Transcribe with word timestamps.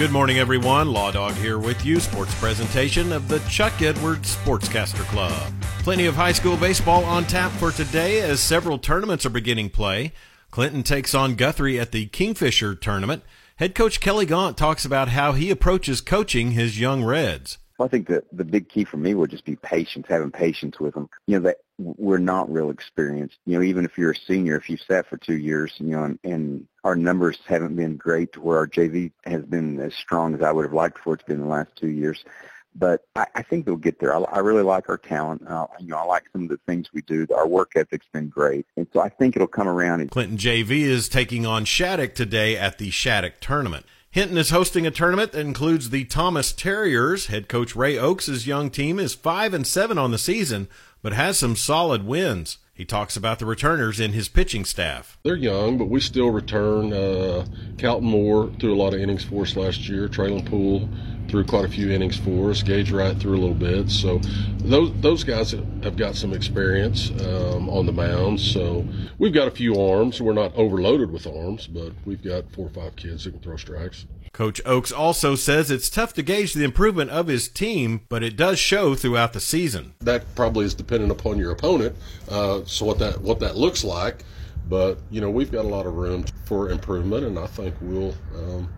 Good 0.00 0.12
morning, 0.12 0.38
everyone. 0.38 0.94
Law 0.94 1.10
Dog 1.10 1.34
here 1.34 1.58
with 1.58 1.84
you. 1.84 2.00
Sports 2.00 2.34
presentation 2.36 3.12
of 3.12 3.28
the 3.28 3.38
Chuck 3.40 3.82
Edwards 3.82 4.34
Sportscaster 4.34 5.04
Club. 5.10 5.52
Plenty 5.80 6.06
of 6.06 6.16
high 6.16 6.32
school 6.32 6.56
baseball 6.56 7.04
on 7.04 7.26
tap 7.26 7.52
for 7.52 7.70
today 7.70 8.22
as 8.22 8.40
several 8.40 8.78
tournaments 8.78 9.26
are 9.26 9.30
beginning 9.30 9.68
play. 9.68 10.14
Clinton 10.50 10.82
takes 10.82 11.14
on 11.14 11.34
Guthrie 11.34 11.78
at 11.78 11.92
the 11.92 12.06
Kingfisher 12.06 12.74
tournament. 12.74 13.22
Head 13.56 13.74
coach 13.74 14.00
Kelly 14.00 14.24
Gaunt 14.24 14.56
talks 14.56 14.86
about 14.86 15.08
how 15.08 15.32
he 15.32 15.50
approaches 15.50 16.00
coaching 16.00 16.52
his 16.52 16.80
young 16.80 17.04
Reds. 17.04 17.58
I 17.82 17.88
think 17.88 18.08
that 18.08 18.24
the 18.32 18.44
big 18.44 18.68
key 18.68 18.84
for 18.84 18.96
me 18.96 19.14
would 19.14 19.30
just 19.30 19.44
be 19.44 19.56
patience, 19.56 20.06
having 20.08 20.30
patience 20.30 20.78
with 20.80 20.94
them. 20.94 21.08
You 21.26 21.38
know, 21.38 21.48
that 21.48 21.58
we're 21.78 22.18
not 22.18 22.52
real 22.52 22.70
experienced. 22.70 23.38
You 23.46 23.58
know, 23.58 23.64
even 23.64 23.84
if 23.84 23.96
you're 23.96 24.12
a 24.12 24.16
senior, 24.16 24.56
if 24.56 24.68
you've 24.68 24.80
sat 24.80 25.06
for 25.08 25.16
two 25.16 25.36
years, 25.36 25.72
you 25.78 25.86
know, 25.86 26.04
and, 26.04 26.18
and 26.24 26.66
our 26.84 26.96
numbers 26.96 27.38
haven't 27.46 27.76
been 27.76 27.96
great 27.96 28.32
to 28.34 28.40
where 28.40 28.58
our 28.58 28.66
JV 28.66 29.12
has 29.24 29.42
been 29.44 29.80
as 29.80 29.94
strong 29.94 30.34
as 30.34 30.42
I 30.42 30.52
would 30.52 30.64
have 30.64 30.74
liked 30.74 30.98
for 30.98 31.14
it 31.14 31.20
to 31.20 31.26
be 31.26 31.32
in 31.34 31.40
the 31.40 31.46
last 31.46 31.70
two 31.76 31.88
years. 31.88 32.24
But 32.74 33.02
I, 33.16 33.26
I 33.34 33.42
think 33.42 33.66
they'll 33.66 33.76
get 33.76 33.98
there. 33.98 34.14
I, 34.14 34.20
I 34.20 34.38
really 34.38 34.62
like 34.62 34.88
our 34.88 34.98
talent. 34.98 35.46
Uh, 35.46 35.66
you 35.80 35.88
know, 35.88 35.96
I 35.96 36.04
like 36.04 36.24
some 36.32 36.44
of 36.44 36.48
the 36.48 36.60
things 36.66 36.88
we 36.92 37.02
do. 37.02 37.26
Our 37.34 37.48
work 37.48 37.72
ethic's 37.74 38.06
been 38.12 38.28
great, 38.28 38.66
and 38.76 38.86
so 38.92 39.00
I 39.00 39.08
think 39.08 39.34
it'll 39.34 39.48
come 39.48 39.68
around. 39.68 40.08
Clinton 40.10 40.38
JV 40.38 40.82
is 40.82 41.08
taking 41.08 41.46
on 41.46 41.64
Shattuck 41.64 42.14
today 42.14 42.56
at 42.56 42.78
the 42.78 42.90
Shattuck 42.90 43.40
tournament. 43.40 43.86
Hinton 44.12 44.38
is 44.38 44.50
hosting 44.50 44.88
a 44.88 44.90
tournament 44.90 45.30
that 45.30 45.40
includes 45.40 45.90
the 45.90 46.02
Thomas 46.02 46.52
Terriers. 46.52 47.26
Head 47.26 47.48
coach 47.48 47.76
Ray 47.76 47.96
Oaks' 47.96 48.44
young 48.44 48.68
team 48.68 48.98
is 48.98 49.14
five 49.14 49.54
and 49.54 49.64
seven 49.64 49.98
on 49.98 50.10
the 50.10 50.18
season, 50.18 50.66
but 51.00 51.12
has 51.12 51.38
some 51.38 51.54
solid 51.54 52.04
wins. 52.04 52.58
He 52.80 52.86
talks 52.86 53.14
about 53.14 53.38
the 53.38 53.44
returners 53.44 54.00
in 54.00 54.14
his 54.14 54.30
pitching 54.30 54.64
staff. 54.64 55.18
They're 55.22 55.36
young, 55.36 55.76
but 55.76 55.90
we 55.90 56.00
still 56.00 56.30
return. 56.30 56.94
Uh, 56.94 57.44
Calton 57.76 58.08
Moore 58.08 58.50
threw 58.58 58.72
a 58.72 58.74
lot 58.74 58.94
of 58.94 59.00
innings 59.00 59.22
for 59.22 59.42
us 59.42 59.54
last 59.54 59.86
year. 59.86 60.08
Traylon 60.08 60.48
Poole 60.48 60.88
threw 61.28 61.44
quite 61.44 61.66
a 61.66 61.68
few 61.68 61.90
innings 61.90 62.16
for 62.16 62.48
us. 62.48 62.62
Gage 62.62 62.90
Wright 62.90 63.14
threw 63.18 63.32
a 63.32 63.38
little 63.38 63.54
bit. 63.54 63.90
So 63.90 64.18
those 64.60 64.98
those 65.02 65.24
guys 65.24 65.50
have 65.50 65.98
got 65.98 66.14
some 66.14 66.32
experience 66.32 67.10
um, 67.20 67.68
on 67.68 67.84
the 67.84 67.92
mound. 67.92 68.40
So 68.40 68.86
we've 69.18 69.34
got 69.34 69.46
a 69.46 69.50
few 69.50 69.78
arms. 69.78 70.22
We're 70.22 70.32
not 70.32 70.54
overloaded 70.54 71.10
with 71.10 71.26
arms, 71.26 71.66
but 71.66 71.92
we've 72.06 72.24
got 72.24 72.50
four 72.50 72.68
or 72.68 72.70
five 72.70 72.96
kids 72.96 73.24
that 73.24 73.32
can 73.32 73.40
throw 73.40 73.58
strikes. 73.58 74.06
Coach 74.32 74.60
Oakes 74.64 74.92
also 74.92 75.34
says 75.34 75.70
it's 75.70 75.90
tough 75.90 76.14
to 76.14 76.22
gauge 76.22 76.54
the 76.54 76.64
improvement 76.64 77.10
of 77.10 77.26
his 77.26 77.48
team, 77.48 78.02
but 78.08 78.22
it 78.22 78.36
does 78.36 78.58
show 78.58 78.94
throughout 78.94 79.32
the 79.32 79.40
season. 79.40 79.94
That 80.00 80.34
probably 80.34 80.64
is 80.64 80.74
dependent 80.74 81.10
upon 81.10 81.38
your 81.38 81.50
opponent. 81.50 81.96
Uh, 82.28 82.60
so 82.64 82.86
what 82.86 82.98
that 83.00 83.20
what 83.20 83.40
that 83.40 83.56
looks 83.56 83.82
like, 83.82 84.24
but 84.68 84.98
you 85.10 85.20
know 85.20 85.30
we've 85.30 85.50
got 85.50 85.64
a 85.64 85.68
lot 85.68 85.86
of 85.86 85.94
room 85.94 86.24
for 86.44 86.70
improvement, 86.70 87.26
and 87.26 87.38
I 87.38 87.46
think 87.46 87.74
we'll 87.80 88.14
um, 88.36 88.68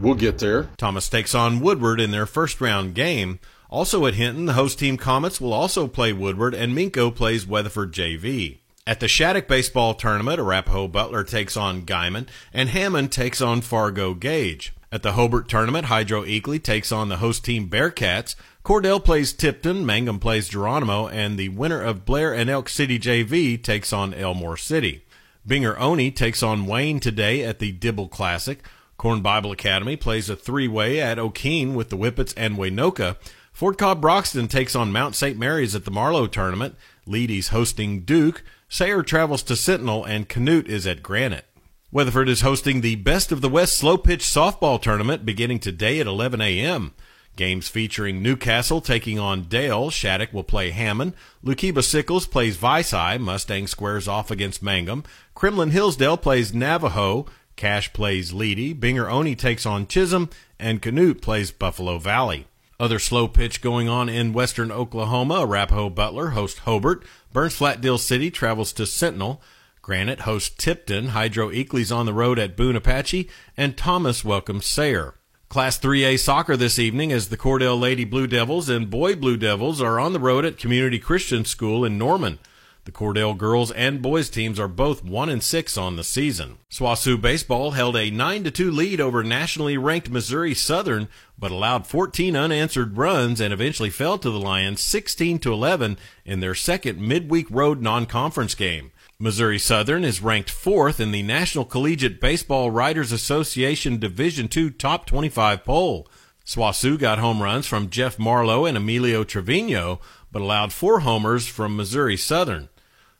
we'll 0.00 0.14
get 0.14 0.38
there. 0.38 0.68
Thomas 0.76 1.08
takes 1.08 1.34
on 1.34 1.60
Woodward 1.60 2.00
in 2.00 2.10
their 2.10 2.26
first 2.26 2.60
round 2.60 2.94
game. 2.94 3.38
Also 3.70 4.04
at 4.04 4.14
Hinton, 4.14 4.44
the 4.44 4.52
host 4.52 4.78
team 4.78 4.98
Comets 4.98 5.40
will 5.40 5.54
also 5.54 5.86
play 5.86 6.12
Woodward, 6.12 6.54
and 6.54 6.76
Minco 6.76 7.14
plays 7.14 7.46
Weatherford 7.46 7.92
JV. 7.92 8.58
At 8.84 8.98
the 8.98 9.06
Shattuck 9.06 9.46
baseball 9.46 9.94
tournament, 9.94 10.40
Arapahoe 10.40 10.88
Butler 10.88 11.22
takes 11.22 11.56
on 11.56 11.82
Guymon, 11.82 12.26
and 12.52 12.68
Hammond 12.68 13.12
takes 13.12 13.40
on 13.40 13.60
Fargo 13.60 14.12
Gage. 14.12 14.72
At 14.90 15.04
the 15.04 15.12
Hobart 15.12 15.48
tournament, 15.48 15.86
Hydro 15.86 16.24
Eakly 16.24 16.60
takes 16.60 16.90
on 16.90 17.08
the 17.08 17.18
host 17.18 17.44
team 17.44 17.68
Bearcats. 17.68 18.34
Cordell 18.64 19.02
plays 19.02 19.32
Tipton, 19.32 19.86
Mangum 19.86 20.18
plays 20.18 20.48
Geronimo, 20.48 21.06
and 21.06 21.38
the 21.38 21.50
winner 21.50 21.80
of 21.80 22.04
Blair 22.04 22.34
and 22.34 22.50
Elk 22.50 22.68
City 22.68 22.98
JV 22.98 23.62
takes 23.62 23.92
on 23.92 24.14
Elmore 24.14 24.56
City. 24.56 25.04
Binger 25.46 25.78
Oney 25.78 26.10
takes 26.10 26.42
on 26.42 26.66
Wayne 26.66 26.98
today 26.98 27.44
at 27.44 27.60
the 27.60 27.70
Dibble 27.70 28.08
Classic. 28.08 28.58
Corn 28.96 29.20
Bible 29.20 29.52
Academy 29.52 29.94
plays 29.94 30.28
a 30.28 30.34
three-way 30.34 31.00
at 31.00 31.18
Okeene 31.18 31.74
with 31.74 31.88
the 31.88 31.96
Whippets 31.96 32.34
and 32.36 32.56
Waynoka. 32.56 33.16
Fort 33.52 33.78
Cobb 33.78 34.00
Broxton 34.00 34.48
takes 34.48 34.74
on 34.74 34.90
Mount 34.90 35.14
St. 35.14 35.38
Mary's 35.38 35.76
at 35.76 35.84
the 35.84 35.90
Marlow 35.92 36.26
tournament. 36.26 36.74
Leedy's 37.06 37.48
hosting 37.48 38.00
Duke. 38.00 38.42
Sayre 38.72 39.02
travels 39.02 39.42
to 39.42 39.54
Sentinel, 39.54 40.02
and 40.02 40.30
Canute 40.30 40.66
is 40.66 40.86
at 40.86 41.02
Granite. 41.02 41.44
Weatherford 41.90 42.26
is 42.26 42.40
hosting 42.40 42.80
the 42.80 42.96
Best 42.96 43.30
of 43.30 43.42
the 43.42 43.50
West 43.50 43.76
Slow 43.76 43.98
Pitch 43.98 44.22
Softball 44.22 44.80
Tournament 44.80 45.26
beginning 45.26 45.58
today 45.58 46.00
at 46.00 46.06
11 46.06 46.40
a.m. 46.40 46.94
Games 47.36 47.68
featuring 47.68 48.22
Newcastle 48.22 48.80
taking 48.80 49.18
on 49.18 49.42
Dale. 49.42 49.90
Shattuck 49.90 50.32
will 50.32 50.42
play 50.42 50.70
Hammond. 50.70 51.12
Lookeba 51.44 51.84
Sickles 51.84 52.26
plays 52.26 52.56
Vici. 52.56 53.18
Mustang 53.18 53.66
squares 53.66 54.08
off 54.08 54.30
against 54.30 54.62
Mangum. 54.62 55.04
Kremlin 55.34 55.68
Hillsdale 55.68 56.16
plays 56.16 56.54
Navajo. 56.54 57.26
Cash 57.56 57.92
plays 57.92 58.32
Leedy. 58.32 58.74
Binger 58.74 59.12
Oney 59.12 59.36
takes 59.36 59.66
on 59.66 59.86
Chisholm. 59.86 60.30
And 60.58 60.80
Canute 60.80 61.20
plays 61.20 61.50
Buffalo 61.50 61.98
Valley. 61.98 62.46
Other 62.82 62.98
slow 62.98 63.28
pitch 63.28 63.60
going 63.60 63.88
on 63.88 64.08
in 64.08 64.32
western 64.32 64.72
Oklahoma. 64.72 65.42
Arapahoe 65.42 65.88
Butler 65.88 66.30
hosts 66.30 66.58
Hobart. 66.58 67.04
Burns 67.32 67.54
Flat 67.54 67.80
Dill 67.80 67.96
City 67.96 68.28
travels 68.28 68.72
to 68.72 68.86
Sentinel. 68.86 69.40
Granite 69.82 70.22
hosts 70.22 70.52
Tipton. 70.58 71.10
Hydro 71.10 71.50
Eakly's 71.50 71.92
on 71.92 72.06
the 72.06 72.12
road 72.12 72.40
at 72.40 72.56
Boone 72.56 72.74
Apache. 72.74 73.30
And 73.56 73.76
Thomas 73.76 74.24
welcomes 74.24 74.66
Sayre. 74.66 75.14
Class 75.48 75.78
3A 75.78 76.18
soccer 76.18 76.56
this 76.56 76.76
evening 76.80 77.12
as 77.12 77.28
the 77.28 77.36
Cordell 77.36 77.78
Lady 77.78 78.04
Blue 78.04 78.26
Devils 78.26 78.68
and 78.68 78.90
Boy 78.90 79.14
Blue 79.14 79.36
Devils 79.36 79.80
are 79.80 80.00
on 80.00 80.12
the 80.12 80.18
road 80.18 80.44
at 80.44 80.58
Community 80.58 80.98
Christian 80.98 81.44
School 81.44 81.84
in 81.84 81.96
Norman. 81.96 82.40
The 82.84 82.90
Cordell 82.90 83.38
girls 83.38 83.70
and 83.70 84.02
boys 84.02 84.28
teams 84.28 84.58
are 84.58 84.66
both 84.66 85.04
1 85.04 85.28
and 85.28 85.40
6 85.40 85.78
on 85.78 85.94
the 85.94 86.02
season. 86.02 86.58
SWOSU 86.68 87.20
baseball 87.20 87.70
held 87.72 87.96
a 87.96 88.10
9 88.10 88.42
2 88.42 88.72
lead 88.72 89.00
over 89.00 89.22
nationally 89.22 89.76
ranked 89.76 90.10
Missouri 90.10 90.52
Southern 90.52 91.08
but 91.38 91.52
allowed 91.52 91.86
14 91.86 92.34
unanswered 92.34 92.96
runs 92.96 93.40
and 93.40 93.52
eventually 93.52 93.88
fell 93.88 94.18
to 94.18 94.30
the 94.30 94.40
Lions 94.40 94.80
16 94.80 95.38
11 95.44 95.96
in 96.24 96.40
their 96.40 96.56
second 96.56 97.00
midweek 97.00 97.46
road 97.50 97.80
non-conference 97.80 98.56
game. 98.56 98.90
Missouri 99.16 99.60
Southern 99.60 100.02
is 100.02 100.20
ranked 100.20 100.52
4th 100.52 100.98
in 100.98 101.12
the 101.12 101.22
National 101.22 101.64
Collegiate 101.64 102.20
Baseball 102.20 102.72
Writers 102.72 103.12
Association 103.12 104.00
Division 104.00 104.48
II 104.54 104.72
Top 104.72 105.06
25 105.06 105.62
poll. 105.62 106.08
SWOSU 106.44 106.98
got 106.98 107.20
home 107.20 107.40
runs 107.40 107.68
from 107.68 107.90
Jeff 107.90 108.18
Marlowe 108.18 108.64
and 108.64 108.76
Emilio 108.76 109.22
Trevino, 109.22 110.00
but 110.32 110.42
allowed 110.42 110.72
four 110.72 111.00
homers 111.00 111.46
from 111.46 111.76
Missouri 111.76 112.16
Southern. 112.16 112.68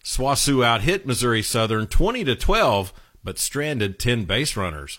SWOSU 0.04 0.64
out-hit 0.64 1.06
Missouri 1.06 1.42
Southern 1.42 1.86
20 1.86 2.24
to 2.24 2.34
12, 2.34 2.92
but 3.22 3.38
stranded 3.38 3.98
10 3.98 4.24
base 4.24 4.56
runners. 4.56 4.98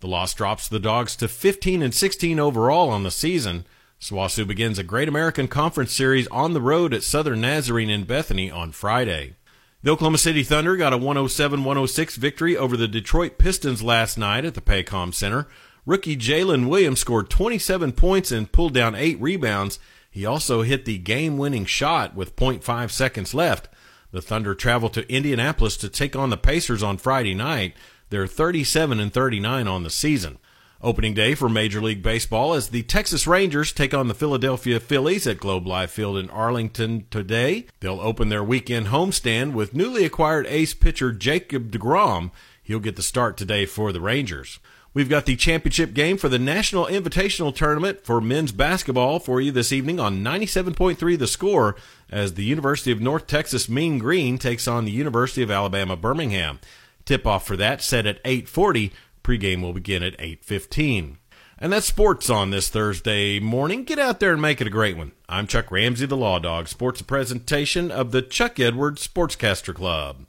The 0.00 0.06
loss 0.06 0.32
drops 0.34 0.68
the 0.68 0.78
Dogs 0.78 1.16
to 1.16 1.28
15 1.28 1.82
and 1.82 1.94
16 1.94 2.38
overall 2.38 2.90
on 2.90 3.02
the 3.02 3.10
season. 3.10 3.64
SWOSU 4.00 4.46
begins 4.46 4.78
a 4.78 4.84
Great 4.84 5.08
American 5.08 5.48
Conference 5.48 5.92
series 5.92 6.28
on 6.28 6.52
the 6.52 6.60
road 6.60 6.94
at 6.94 7.02
Southern 7.02 7.40
Nazarene 7.40 7.90
in 7.90 8.04
Bethany 8.04 8.50
on 8.50 8.70
Friday. 8.70 9.34
The 9.82 9.90
Oklahoma 9.90 10.18
City 10.18 10.42
Thunder 10.42 10.76
got 10.76 10.92
a 10.92 10.98
107-106 10.98 12.16
victory 12.16 12.56
over 12.56 12.76
the 12.76 12.88
Detroit 12.88 13.38
Pistons 13.38 13.82
last 13.82 14.16
night 14.16 14.44
at 14.44 14.54
the 14.54 14.60
Paycom 14.60 15.12
Center. 15.12 15.48
Rookie 15.84 16.16
Jalen 16.16 16.68
Williams 16.68 17.00
scored 17.00 17.28
27 17.28 17.92
points 17.92 18.30
and 18.30 18.50
pulled 18.50 18.72
down 18.72 18.94
eight 18.94 19.20
rebounds. 19.20 19.78
He 20.10 20.24
also 20.24 20.62
hit 20.62 20.84
the 20.84 20.98
game-winning 20.98 21.64
shot 21.64 22.14
with 22.14 22.36
0.5 22.36 22.90
seconds 22.90 23.34
left. 23.34 23.68
The 24.14 24.22
Thunder 24.22 24.54
travel 24.54 24.90
to 24.90 25.12
Indianapolis 25.12 25.76
to 25.78 25.88
take 25.88 26.14
on 26.14 26.30
the 26.30 26.36
Pacers 26.36 26.84
on 26.84 26.98
Friday 26.98 27.34
night. 27.34 27.74
They're 28.10 28.28
37 28.28 29.00
and 29.00 29.12
39 29.12 29.66
on 29.66 29.82
the 29.82 29.90
season. 29.90 30.38
Opening 30.80 31.14
day 31.14 31.34
for 31.34 31.48
Major 31.48 31.80
League 31.82 32.00
Baseball 32.00 32.54
as 32.54 32.68
the 32.68 32.84
Texas 32.84 33.26
Rangers 33.26 33.72
take 33.72 33.92
on 33.92 34.06
the 34.06 34.14
Philadelphia 34.14 34.78
Phillies 34.78 35.26
at 35.26 35.40
Globe 35.40 35.66
Life 35.66 35.90
Field 35.90 36.16
in 36.16 36.30
Arlington 36.30 37.08
today. 37.10 37.66
They'll 37.80 37.98
open 37.98 38.28
their 38.28 38.44
weekend 38.44 38.86
homestand 38.86 39.52
with 39.52 39.74
newly 39.74 40.04
acquired 40.04 40.46
ace 40.46 40.74
pitcher 40.74 41.10
Jacob 41.10 41.72
DeGrom. 41.72 42.30
He'll 42.62 42.78
get 42.78 42.94
the 42.94 43.02
start 43.02 43.36
today 43.36 43.66
for 43.66 43.90
the 43.90 44.00
Rangers. 44.00 44.60
We've 44.94 45.08
got 45.08 45.26
the 45.26 45.34
championship 45.34 45.92
game 45.92 46.16
for 46.16 46.28
the 46.28 46.38
National 46.38 46.86
Invitational 46.86 47.52
Tournament 47.52 48.04
for 48.04 48.20
men's 48.20 48.52
basketball 48.52 49.18
for 49.18 49.40
you 49.40 49.50
this 49.50 49.72
evening 49.72 49.98
on 49.98 50.22
97.3 50.22 51.18
The 51.18 51.26
Score 51.26 51.74
as 52.08 52.34
the 52.34 52.44
University 52.44 52.92
of 52.92 53.00
North 53.00 53.26
Texas 53.26 53.68
Mean 53.68 53.98
Green 53.98 54.38
takes 54.38 54.68
on 54.68 54.84
the 54.84 54.92
University 54.92 55.42
of 55.42 55.50
Alabama 55.50 55.96
Birmingham. 55.96 56.60
Tip 57.04 57.26
off 57.26 57.44
for 57.44 57.56
that 57.56 57.82
set 57.82 58.06
at 58.06 58.22
8:40. 58.22 58.92
Pregame 59.24 59.62
will 59.62 59.72
begin 59.72 60.04
at 60.04 60.14
8:15. 60.20 61.16
And 61.58 61.72
that's 61.72 61.86
sports 61.86 62.30
on 62.30 62.50
this 62.50 62.68
Thursday 62.68 63.40
morning. 63.40 63.82
Get 63.82 63.98
out 63.98 64.20
there 64.20 64.32
and 64.32 64.40
make 64.40 64.60
it 64.60 64.68
a 64.68 64.70
great 64.70 64.96
one. 64.96 65.10
I'm 65.28 65.48
Chuck 65.48 65.72
Ramsey, 65.72 66.06
the 66.06 66.16
Law 66.16 66.38
Dog. 66.38 66.68
Sports 66.68 67.02
presentation 67.02 67.90
of 67.90 68.12
the 68.12 68.22
Chuck 68.22 68.60
Edwards 68.60 69.04
Sportscaster 69.08 69.74
Club. 69.74 70.26